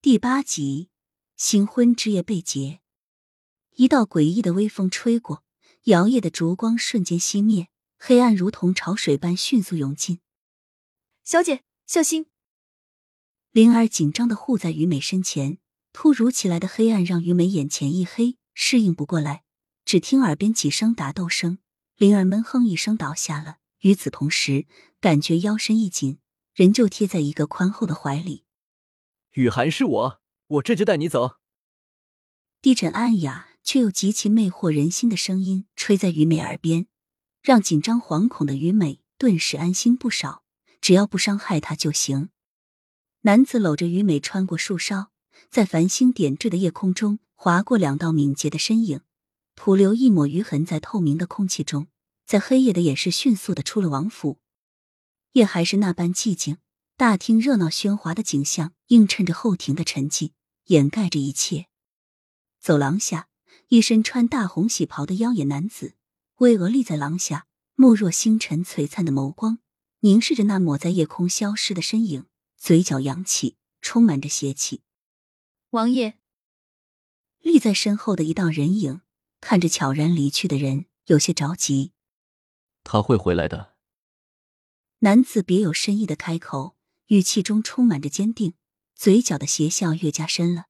[0.00, 0.90] 第八集，
[1.36, 2.78] 新婚之夜被劫。
[3.74, 5.42] 一道诡异的微风吹过，
[5.86, 7.66] 摇曳的烛光瞬间熄灭，
[7.98, 10.20] 黑暗如同潮水般迅速涌进。
[11.24, 12.26] 小姐，小心！
[13.50, 15.58] 灵儿紧张的护在于美身前，
[15.92, 19.42] 突如其来的黑暗让于美眼前一黑，适应不过来。
[19.84, 21.58] 只听耳边几声打斗声，
[21.96, 23.56] 灵儿闷哼一声倒下了。
[23.80, 24.68] 与此同时，
[25.00, 26.20] 感觉腰身一紧，
[26.54, 28.44] 人就贴在一个宽厚的怀里。
[29.32, 31.36] 雨涵是我，我这就带你走。
[32.60, 36.86] 低沉暗哑却又极其魅惑人心的声音吹在于美耳边，
[37.42, 40.42] 让紧张惶恐的于美顿时安心不少。
[40.80, 42.30] 只要不伤害她就行。
[43.22, 45.10] 男子搂着于美穿过树梢，
[45.50, 49.00] 在繁星点缀的夜空中划过两道敏捷的身影，
[49.56, 51.88] 徒留一抹余痕在透明的空气中，
[52.24, 54.38] 在黑夜的掩饰迅速的出了王府。
[55.32, 56.58] 夜还是那般寂静。
[56.98, 60.32] 大厅热闹喧哗的景象映衬着后庭的沉寂，
[60.64, 61.68] 掩盖着一切。
[62.58, 63.28] 走廊下，
[63.68, 65.94] 一身穿大红喜袍的妖冶男子
[66.38, 69.60] 巍峨立在廊下，目若星辰璀璨的眸光
[70.00, 72.26] 凝视着那抹在夜空消失的身影，
[72.56, 74.82] 嘴角扬起，充满着邪气。
[75.70, 76.18] 王爷，
[77.38, 79.02] 立在身后的一道人影
[79.40, 81.92] 看着悄然离去的人，有些着急。
[82.82, 83.76] 他会回来的。
[84.98, 86.76] 男子别有深意的开口。
[87.08, 88.52] 语气中充满着坚定，
[88.94, 90.66] 嘴角的邪笑越加深了。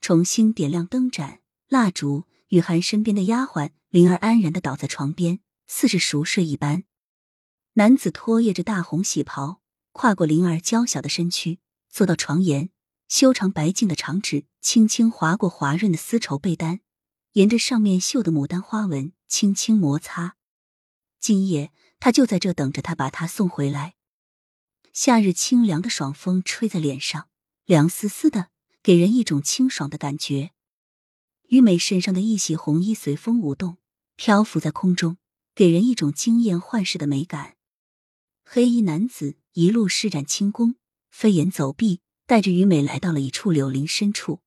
[0.00, 6.84] 重新点亮灯盏、蜡烛，雨涵身边的丫鬟灵儿安然的倒在床边，似是熟睡一般。
[7.74, 9.60] 男子拖曳着大红喜袍，
[9.92, 12.70] 跨过灵儿娇小的身躯，坐到床沿，
[13.08, 16.80] 修长白净的长指轻轻划过滑润的丝绸被单，
[17.32, 20.36] 沿着上面绣的牡丹花纹轻轻摩擦。
[21.20, 23.96] 今夜他就在这等着他把他送回来。
[24.92, 27.28] 夏日清凉的爽风吹在脸上，
[27.64, 28.50] 凉丝丝的，
[28.82, 30.50] 给人一种清爽的感觉。
[31.48, 33.78] 于美身上的一袭红衣随风舞动，
[34.16, 35.16] 漂浮在空中，
[35.54, 37.56] 给人一种惊艳幻世的美感。
[38.44, 40.74] 黑衣男子一路施展轻功，
[41.10, 44.40] 飞檐走壁，带着于美来到了一处柳林深处。